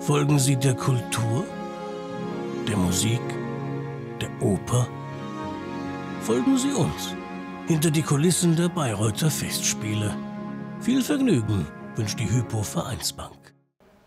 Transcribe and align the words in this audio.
Folgen 0.00 0.38
Sie 0.38 0.54
der 0.54 0.74
Kultur, 0.74 1.44
der 2.68 2.76
Musik, 2.76 3.20
der 4.20 4.30
Oper? 4.40 4.86
Folgen 6.20 6.56
Sie 6.56 6.70
uns 6.70 7.14
hinter 7.66 7.90
die 7.90 8.02
Kulissen 8.02 8.54
der 8.54 8.68
Bayreuther 8.68 9.28
Festspiele. 9.28 10.14
Viel 10.80 11.02
Vergnügen 11.02 11.66
wünscht 11.96 12.18
die 12.20 12.30
Hypo 12.30 12.62
Vereinsbank. 12.62 13.52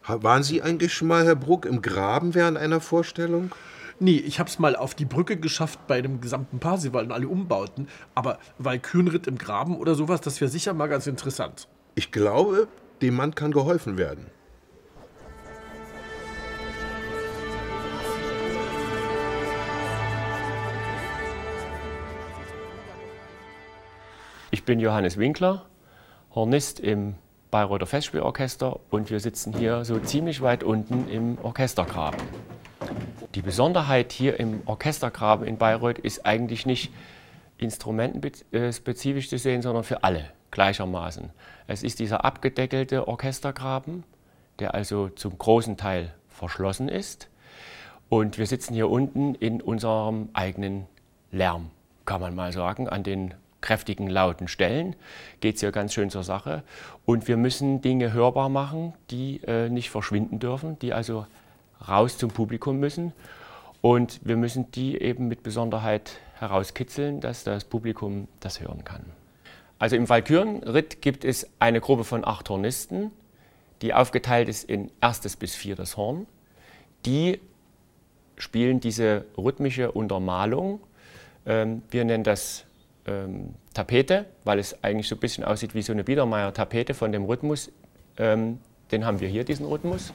Waren 0.08 0.44
Sie 0.44 0.62
eigentlich 0.62 1.02
mal, 1.02 1.26
Herr 1.26 1.36
Bruck, 1.36 1.66
im 1.66 1.82
Graben 1.82 2.34
während 2.34 2.58
einer 2.58 2.80
Vorstellung? 2.80 3.52
Nee, 4.00 4.18
ich 4.18 4.40
hab's 4.40 4.60
mal 4.60 4.78
auf 4.78 4.96
die 4.96 5.06
Brücke 5.06 5.38
geschafft 5.38 5.86
bei 5.88 6.02
dem 6.02 6.22
gesamten 6.22 6.60
Parsival 6.60 7.04
und 7.04 7.12
alle 7.12 7.28
Umbauten. 7.28 7.90
Aber 8.16 8.40
Walkürenritt 8.58 9.28
im 9.28 9.38
Graben 9.38 9.76
oder 9.76 9.94
sowas, 9.94 10.22
das 10.22 10.40
wäre 10.42 10.50
sicher 10.50 10.74
mal 10.74 10.88
ganz 10.88 11.06
interessant. 11.06 11.68
Ich 11.96 12.12
glaube, 12.12 12.70
dem 13.02 13.16
Mann 13.16 13.36
kann 13.36 13.52
geholfen 13.52 13.98
werden. 13.98 14.26
Ich 24.62 24.66
bin 24.66 24.80
Johannes 24.80 25.18
Winkler, 25.18 25.66
Hornist 26.36 26.80
im 26.80 27.16
Bayreuther 27.50 27.88
Festspielorchester 27.88 28.80
und 28.92 29.10
wir 29.10 29.20
sitzen 29.20 29.54
hier 29.58 29.84
so 29.86 29.98
ziemlich 29.98 30.42
weit 30.42 30.64
unten 30.64 31.10
im 31.10 31.40
Orchestergraben. 31.42 32.22
Die 33.34 33.42
Besonderheit 33.42 34.12
hier 34.12 34.40
im 34.40 34.62
Orchestergraben 34.68 35.48
in 35.48 35.58
Bayreuth 35.58 35.98
ist 35.98 36.28
eigentlich 36.28 36.68
nicht 36.68 36.94
instrumentenspezifisch 37.58 39.30
zu 39.30 39.40
sehen, 39.40 39.64
sondern 39.64 39.84
für 39.84 40.04
alle 40.04 40.26
gleichermaßen. 40.52 41.32
Es 41.66 41.82
ist 41.82 41.98
dieser 41.98 42.24
abgedeckelte 42.24 43.08
Orchestergraben, 43.08 44.04
der 44.60 44.76
also 44.76 45.10
zum 45.10 45.40
großen 45.40 45.76
Teil 45.76 46.14
verschlossen 46.30 46.88
ist. 46.88 47.30
Und 48.10 48.38
wir 48.38 48.46
sitzen 48.46 48.76
hier 48.76 48.92
unten 48.92 49.34
in 49.34 49.60
unserem 49.60 50.30
eigenen 50.34 50.86
Lärm, 51.32 51.72
kann 52.06 52.22
man 52.22 52.36
mal 52.36 52.52
sagen, 52.52 52.88
an 52.88 53.02
den 53.02 53.34
kräftigen, 53.62 54.08
lauten 54.08 54.48
Stellen 54.48 54.96
geht 55.40 55.56
es 55.56 55.62
hier 55.62 55.72
ganz 55.72 55.94
schön 55.94 56.10
zur 56.10 56.24
Sache. 56.24 56.64
Und 57.06 57.28
wir 57.28 57.38
müssen 57.38 57.82
Dinge 57.82 58.14
hörbar 58.14 58.50
machen, 58.50 58.94
die 59.10 59.42
äh, 59.46 59.70
nicht 59.70 59.90
verschwinden 59.90 60.40
dürfen, 60.40 60.78
die 60.80 60.94
also 60.94 61.26
raus 61.88 62.18
zum 62.18 62.32
Publikum 62.32 62.80
müssen. 62.80 63.14
Und 63.82 64.20
wir 64.24 64.38
müssen 64.38 64.72
die 64.72 65.00
eben 65.02 65.28
mit 65.28 65.44
Besonderheit 65.44 66.12
herauskitzeln, 66.40 67.20
dass 67.20 67.44
das 67.44 67.64
Publikum 67.64 68.28
das 68.40 68.60
hören 68.60 68.84
kann. 68.84 69.06
Also 69.80 69.96
im 69.96 70.08
Walkürenritt 70.10 71.02
gibt 71.02 71.26
es 71.26 71.50
eine 71.58 71.82
Gruppe 71.82 72.04
von 72.04 72.26
acht 72.26 72.50
Hornisten, 72.50 73.12
die 73.82 73.94
aufgeteilt 73.96 74.48
ist 74.48 74.70
in 74.70 74.92
erstes 75.02 75.36
bis 75.36 75.56
viertes 75.56 75.98
Horn. 75.98 76.28
Die 77.06 77.40
spielen 78.38 78.80
diese 78.80 79.26
rhythmische 79.38 79.92
Untermalung. 79.92 80.82
Ähm, 81.46 81.82
wir 81.90 82.06
nennen 82.06 82.24
das 82.24 82.66
ähm, 83.06 83.56
Tapete, 83.74 84.26
weil 84.44 84.60
es 84.60 84.84
eigentlich 84.84 85.08
so 85.08 85.16
ein 85.16 85.20
bisschen 85.20 85.44
aussieht 85.44 85.74
wie 85.74 85.82
so 85.82 85.94
eine 85.94 86.04
Biedermeier-Tapete 86.04 86.94
von 86.94 87.12
dem 87.12 87.26
Rhythmus. 87.26 87.72
Ähm, 88.18 88.60
den 88.92 89.06
haben 89.06 89.20
wir 89.20 89.28
hier, 89.28 89.44
diesen 89.44 89.66
Rhythmus. 89.66 90.14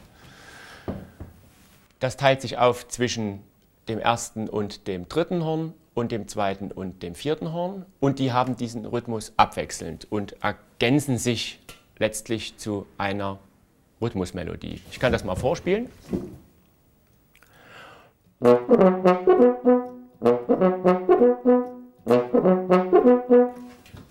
Das 1.99 2.17
teilt 2.17 2.43
sich 2.43 2.59
auf 2.59 2.89
zwischen 2.89 3.41
dem 3.89 3.99
ersten 3.99 4.49
und 4.49 4.87
dem 4.87 5.09
dritten 5.09 5.45
Horn 5.45 5.73
und 5.95 6.13
dem 6.13 6.29
zweiten 6.29 6.71
und 6.71 7.03
dem 7.03 7.15
vierten 7.15 7.53
Horn. 7.53 7.87
Und 8.01 8.19
die 8.19 8.33
haben 8.33 8.57
diesen 8.57 8.85
Rhythmus 8.85 9.33
abwechselnd 9.37 10.07
und 10.11 10.37
ergänzen 10.43 11.19
sich 11.19 11.61
letztlich 11.99 12.59
zu 12.59 12.87
einer 12.99 13.39
Rhythmusmelodie. 14.03 14.83
Ich 14.91 15.01
kann 15.01 15.13
das 15.13 15.25
mal 15.25 15.37
vorspielen. 15.37 15.89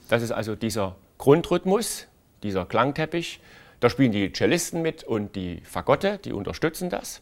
Das 0.10 0.22
ist 0.22 0.32
also 0.32 0.56
dieser 0.56 0.96
Grundrhythmus, 1.18 2.08
dieser 2.44 2.66
Klangteppich. 2.66 3.40
Da 3.80 3.90
spielen 3.90 4.12
die 4.12 4.32
Cellisten 4.32 4.82
mit 4.82 5.04
und 5.04 5.36
die 5.36 5.62
Fagotte, 5.62 6.18
die 6.18 6.34
unterstützen 6.34 6.90
das. 6.90 7.22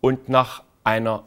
Und 0.00 0.28
nach 0.28 0.64
einer 0.84 1.24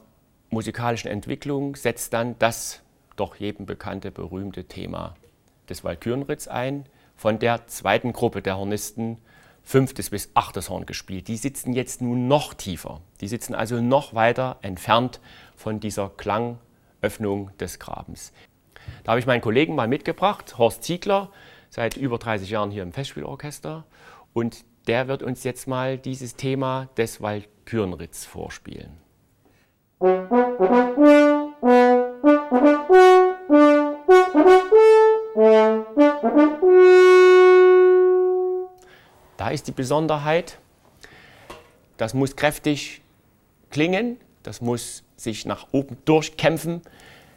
musikalischen 0.50 1.10
Entwicklung 1.10 1.76
setzt 1.76 2.14
dann 2.14 2.38
das 2.40 2.82
doch 3.16 3.36
jedem 3.36 3.66
bekannte, 3.66 4.12
berühmte 4.12 4.66
Thema 4.66 5.16
des 5.70 5.84
Walkürenritts 5.84 6.48
ein, 6.48 6.86
von 7.16 7.40
der 7.40 7.68
zweiten 7.68 8.14
Gruppe 8.14 8.42
der 8.42 8.58
Hornisten 8.58 9.18
fünftes 9.64 10.10
bis 10.10 10.30
achtes 10.34 10.70
Horn 10.70 10.86
gespielt. 10.86 11.28
Die 11.28 11.38
sitzen 11.38 11.74
jetzt 11.74 12.02
nun 12.02 12.28
noch 12.28 12.54
tiefer. 12.54 13.02
Die 13.22 13.28
sitzen 13.28 13.54
also 13.54 13.80
noch 13.80 14.14
weiter 14.14 14.58
entfernt 14.62 15.20
von 15.56 15.80
dieser 15.80 16.10
Klangöffnung 17.02 17.50
des 17.58 17.80
Grabens. 17.80 18.32
Da 19.04 19.12
habe 19.12 19.20
ich 19.20 19.26
meinen 19.26 19.42
Kollegen 19.42 19.76
mal 19.76 19.88
mitgebracht, 19.88 20.58
Horst 20.58 20.84
Ziegler, 20.84 21.32
seit 21.70 21.98
über 21.98 22.18
30 22.18 22.50
Jahren 22.50 22.72
hier 22.72 22.84
im 22.84 22.92
Festspielorchester. 22.94 23.86
Und 24.34 24.64
der 24.88 25.08
wird 25.08 25.24
uns 25.24 25.44
jetzt 25.44 25.68
mal 25.68 25.98
dieses 25.98 26.36
Thema 26.36 26.90
des 26.98 27.22
Walkürenritts 27.22 28.26
vorspielen. 28.26 28.98
Da 39.38 39.50
ist 39.50 39.68
die 39.68 39.72
Besonderheit, 39.72 40.60
das 41.98 42.14
muss 42.14 42.36
kräftig 42.36 43.02
klingen, 43.70 44.18
das 44.44 44.62
muss 44.62 45.04
sich 45.16 45.46
nach 45.46 45.68
oben 45.72 45.98
durchkämpfen. 46.06 46.82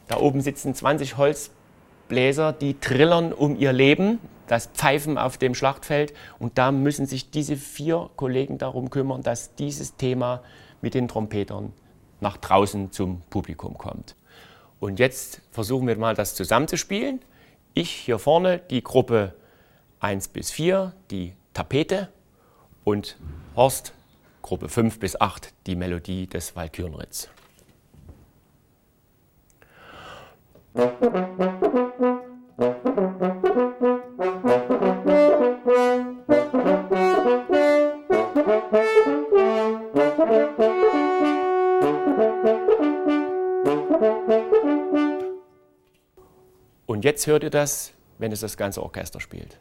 Da 0.07 0.17
oben 0.17 0.41
sitzen 0.41 0.73
20 0.73 1.17
Holzbläser, 1.17 2.53
die 2.53 2.79
trillern 2.79 3.33
um 3.33 3.55
ihr 3.57 3.73
Leben, 3.73 4.19
das 4.47 4.67
Pfeifen 4.67 5.17
auf 5.17 5.37
dem 5.37 5.55
Schlachtfeld. 5.55 6.13
Und 6.39 6.57
da 6.57 6.71
müssen 6.71 7.05
sich 7.05 7.31
diese 7.31 7.55
vier 7.55 8.09
Kollegen 8.15 8.57
darum 8.57 8.89
kümmern, 8.89 9.23
dass 9.23 9.55
dieses 9.55 9.95
Thema 9.95 10.43
mit 10.81 10.93
den 10.93 11.07
Trompetern 11.07 11.73
nach 12.19 12.37
draußen 12.37 12.91
zum 12.91 13.21
Publikum 13.29 13.77
kommt. 13.77 14.15
Und 14.79 14.99
jetzt 14.99 15.41
versuchen 15.51 15.87
wir 15.87 15.97
mal 15.97 16.15
das 16.15 16.35
zusammenzuspielen. 16.35 17.21
Ich 17.73 17.91
hier 17.91 18.19
vorne, 18.19 18.59
die 18.69 18.83
Gruppe 18.83 19.33
1 19.99 20.27
bis 20.29 20.51
4, 20.51 20.93
die 21.11 21.33
Tapete 21.53 22.09
und 22.83 23.17
Horst, 23.55 23.93
Gruppe 24.45 24.69
5 24.69 24.99
bis 24.99 25.19
8, 25.19 25.55
die 25.65 25.75
Melodie 25.75 26.27
des 26.27 26.55
Walkürenritts. 26.55 27.29
Und 46.85 47.03
jetzt 47.03 47.25
hört 47.25 47.41
ihr 47.41 47.49
das, 47.49 47.93
wenn 48.19 48.31
es 48.31 48.41
das 48.41 48.57
ganze 48.57 48.83
Orchester 48.83 49.19
spielt. 49.19 49.57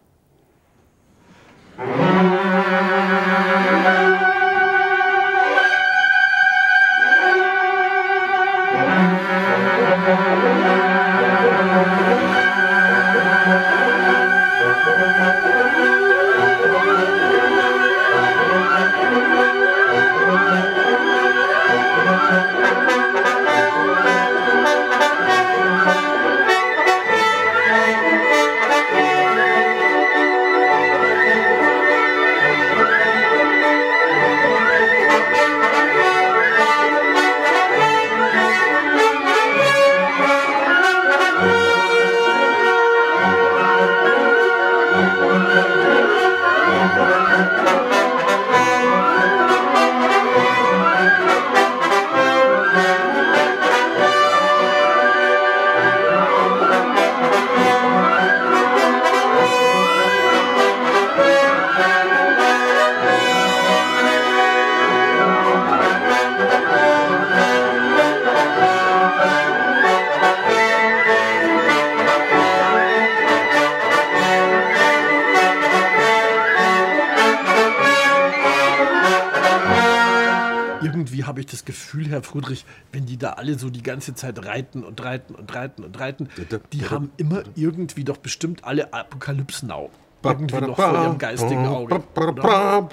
Irgendwie 81.24 81.26
habe 81.26 81.40
ich 81.40 81.46
das 81.46 81.64
Gefühl, 81.64 82.08
Herr 82.08 82.22
Friedrich, 82.22 82.64
wenn 82.92 83.06
die 83.06 83.16
da 83.16 83.30
alle 83.30 83.58
so 83.58 83.70
die 83.70 83.82
ganze 83.82 84.14
Zeit 84.14 84.44
reiten 84.44 84.84
und 84.84 85.02
reiten 85.02 85.34
und 85.34 85.54
reiten 85.54 85.84
und 85.84 85.98
reiten, 85.98 86.28
die 86.72 86.88
haben 86.88 87.10
immer 87.16 87.42
irgendwie 87.54 88.04
doch 88.04 88.18
bestimmt 88.18 88.64
alle 88.64 88.92
Apokalypsenau. 88.92 89.90
Irgendwie 90.22 90.60
noch 90.60 90.76
vor 90.76 91.02
ihrem 91.02 91.18
geistigen 91.18 91.66
Auge. 91.66 92.02
oder? 92.16 92.88